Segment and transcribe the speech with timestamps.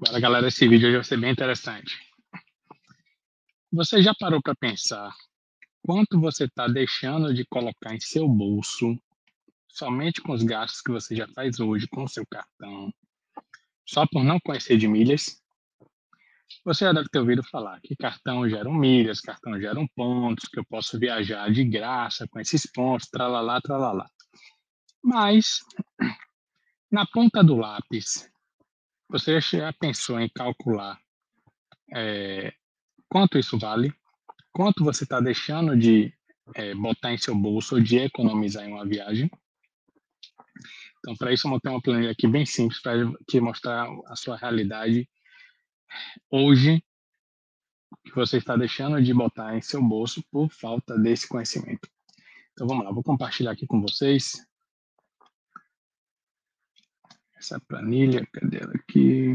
[0.00, 1.98] Bora, galera, esse vídeo vai ser bem interessante.
[3.72, 5.12] Você já parou para pensar
[5.84, 8.96] quanto você está deixando de colocar em seu bolso
[9.66, 12.94] somente com os gastos que você já faz hoje com o seu cartão,
[13.84, 15.42] só por não conhecer de milhas?
[16.64, 20.64] Você já deve ter ouvido falar que cartão geram milhas, cartão geram pontos, que eu
[20.64, 24.08] posso viajar de graça com esses pontos, tralalá, tralalá.
[25.02, 25.58] Mas,
[26.88, 28.30] na ponta do lápis,
[29.08, 31.00] você já pensou em calcular
[31.94, 32.52] é,
[33.08, 33.92] quanto isso vale?
[34.52, 36.12] Quanto você está deixando de
[36.54, 39.30] é, botar em seu bolso ou de economizar em uma viagem?
[40.98, 42.92] Então, para isso, eu montei uma planilha aqui bem simples para
[43.26, 45.08] te mostrar a sua realidade
[46.30, 46.82] hoje
[48.04, 51.88] que você está deixando de botar em seu bolso por falta desse conhecimento.
[52.52, 54.47] Então, vamos lá, vou compartilhar aqui com vocês
[57.38, 59.32] essa planilha, cadê ela aqui?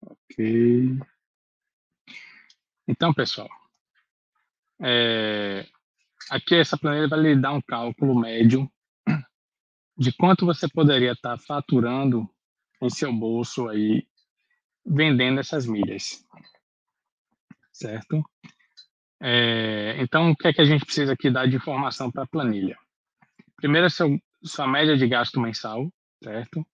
[0.00, 0.98] Ok.
[2.88, 3.48] Então, pessoal,
[4.80, 5.66] é,
[6.30, 8.70] aqui essa planilha vai lhe dar um cálculo médio
[9.98, 12.28] de quanto você poderia estar faturando
[12.82, 14.06] em seu bolso aí
[14.86, 16.24] vendendo essas milhas,
[17.72, 18.22] certo?
[19.20, 22.28] É, então, o que é que a gente precisa aqui dar de informação para a
[22.28, 22.78] planilha?
[23.56, 25.90] Primeiro, seu, sua média de gasto mensal,
[26.22, 26.64] certo?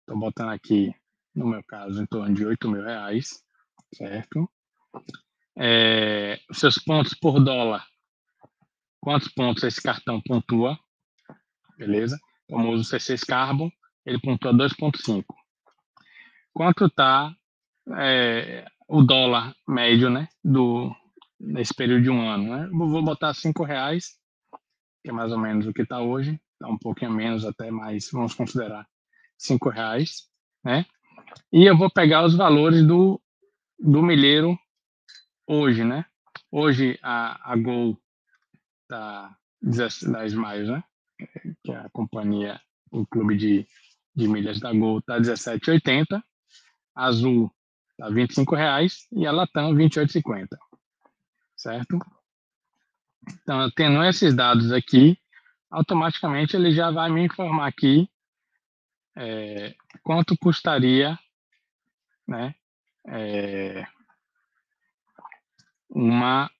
[0.00, 0.94] Estou botando aqui,
[1.34, 3.42] no meu caso, em torno de 8 mil reais,
[3.94, 4.48] certo?
[5.56, 7.86] É, seus pontos por dólar,
[9.00, 10.78] quantos pontos esse cartão pontua,
[11.76, 12.18] beleza?
[12.48, 13.70] Como uso C6 Carbon,
[14.04, 15.24] ele pontua 2.5
[16.54, 17.34] quanto está
[17.98, 20.94] é, o dólar médio, né, do
[21.38, 22.68] nesse período de um ano, né?
[22.72, 24.16] Vou botar cinco reais,
[25.02, 28.08] que é mais ou menos o que está hoje, está um pouquinho menos até, mas
[28.10, 28.86] vamos considerar
[29.36, 30.28] cinco reais,
[30.64, 30.86] né?
[31.52, 33.20] E eu vou pegar os valores do
[33.78, 34.56] do milheiro
[35.46, 36.06] hoje, né?
[36.50, 38.00] Hoje a, a Gol
[38.88, 40.84] tá 10 Miles, né?
[41.62, 43.66] Que é a companhia, o clube de,
[44.14, 46.22] de milhas da Gol tá 17,80
[46.94, 47.50] Azul
[47.96, 50.48] tá R$ 25,00 e a Latam R$ 28,50.
[51.56, 51.98] Certo?
[53.42, 55.18] Então, tendo esses dados aqui,
[55.70, 58.08] automaticamente ele já vai me informar aqui
[59.16, 61.18] é, quanto custaria
[62.26, 62.54] né,
[63.06, 63.86] é,
[65.88, 66.50] uma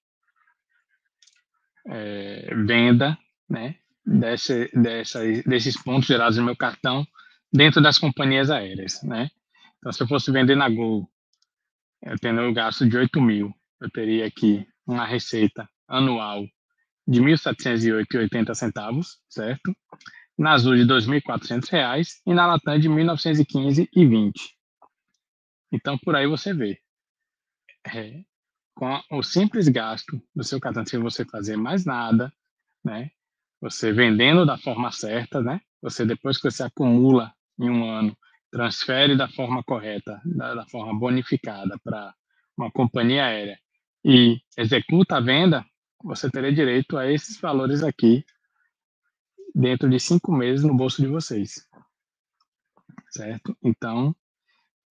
[1.87, 3.19] é, venda
[3.49, 7.06] né, desse, dessa, desses pontos gerados no meu cartão
[7.53, 9.03] dentro das companhias aéreas.
[9.03, 9.31] Né?
[9.84, 11.06] Então, se eu fosse vender na Gol,
[12.00, 16.47] eu tendo um gasto de 8 mil, eu teria aqui uma receita anual
[17.06, 19.77] de R$ 1.708,80, certo?
[20.39, 24.33] Na Azul de R$ 2.400 e na Latam de R$ 1.915,20.
[25.71, 26.81] Então, por aí você vê.
[27.87, 28.23] É,
[28.75, 32.33] com o simples gasto do seu cartão, sem você fazer mais nada,
[32.83, 33.11] né?
[33.61, 35.61] Você vendendo da forma certa, né?
[35.83, 38.17] Você depois que você acumula em um ano
[38.55, 42.15] transfere da forma correta, da, da forma bonificada para
[42.57, 43.59] uma companhia aérea
[44.05, 45.67] e executa a venda,
[46.05, 48.25] você teria direito a esses valores aqui
[49.53, 51.67] dentro de cinco meses no bolso de vocês.
[53.11, 53.57] Certo?
[53.61, 54.15] Então,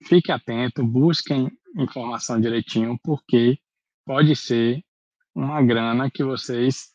[0.06, 3.58] fique atento, busquem informação direitinho, porque
[4.06, 4.84] pode ser
[5.34, 6.94] uma grana que vocês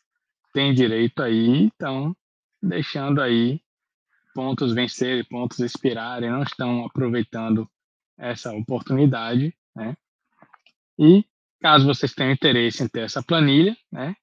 [0.53, 2.15] têm direito aí, então
[2.61, 3.59] deixando aí
[4.39, 7.69] pontos vencerem, pontos expirarem, não estão aproveitando
[8.17, 9.97] essa oportunidade, né?
[10.97, 11.25] E
[11.59, 14.15] caso vocês tenham interesse em ter essa planilha, né?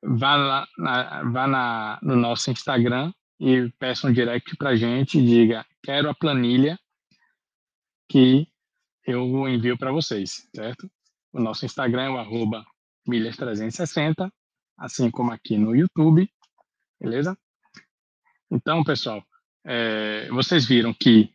[0.00, 5.26] Vá, lá na, vá na, no nosso Instagram e peça um direct para gente e
[5.26, 6.78] diga quero a planilha
[8.08, 8.46] que
[9.04, 10.88] eu envio para vocês, certo?
[11.32, 12.64] O nosso Instagram é o arroba
[13.08, 14.30] milhas360,
[14.78, 16.30] assim como aqui no YouTube,
[17.00, 17.36] beleza?
[18.50, 19.24] Então, pessoal,
[19.64, 21.32] é, vocês viram que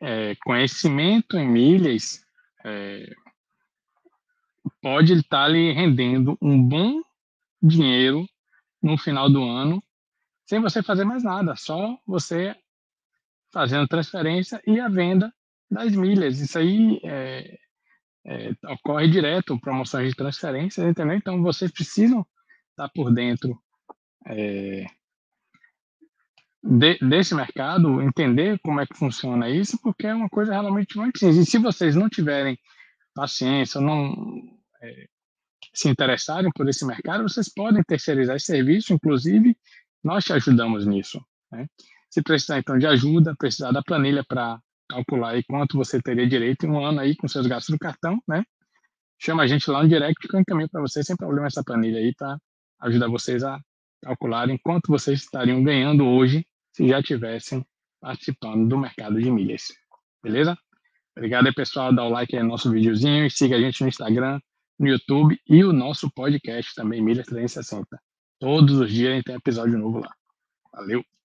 [0.00, 2.24] é, conhecimento em milhas
[2.64, 3.10] é,
[4.80, 7.00] pode estar lhe rendendo um bom
[7.62, 8.26] dinheiro
[8.82, 9.82] no final do ano,
[10.44, 12.54] sem você fazer mais nada, só você
[13.52, 15.32] fazendo transferência e a venda
[15.70, 16.40] das milhas.
[16.40, 17.58] Isso aí é,
[18.26, 21.16] é, ocorre direto, promoções de transferência, entendeu?
[21.16, 22.26] Então, vocês precisam
[22.70, 23.60] estar por dentro
[24.26, 24.86] é,
[26.62, 31.18] de, desse mercado, entender como é que funciona isso, porque é uma coisa realmente muito
[31.18, 31.36] simples.
[31.36, 32.58] E se vocês não tiverem
[33.14, 34.14] paciência, não
[34.82, 35.06] é,
[35.74, 39.56] se interessarem por esse mercado, vocês podem terceirizar esse serviço, inclusive
[40.02, 41.20] nós te ajudamos nisso.
[41.50, 41.66] Né?
[42.10, 46.64] Se precisar então de ajuda, precisar da planilha para calcular aí quanto você teria direito
[46.64, 48.44] em um ano aí com seus gastos do cartão, né?
[49.18, 51.98] Chama a gente lá no direct que eu encaminho para vocês sem problema essa planilha
[51.98, 52.38] aí para
[52.82, 53.58] ajudar vocês a
[54.02, 57.64] calcularem quanto vocês estariam ganhando hoje se já tivessem
[58.00, 59.68] participando do mercado de milhas.
[60.22, 60.56] Beleza?
[61.16, 61.94] Obrigado aí, pessoal.
[61.94, 64.38] Dá o like aí no nosso videozinho e siga a gente no Instagram,
[64.78, 67.86] no YouTube e o nosso podcast também, Milhas 360.
[68.38, 70.12] Todos os dias a gente tem episódio novo lá.
[70.72, 71.15] Valeu!